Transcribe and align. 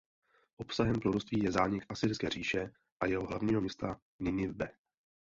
Obsahem 0.57 0.95
proroctví 0.99 1.43
je 1.43 1.51
zánik 1.51 1.85
Asyrské 1.89 2.29
říše 2.29 2.73
a 2.99 3.05
jeho 3.05 3.25
hlavního 3.25 3.61
města 3.61 3.99
Ninive. 4.19 4.69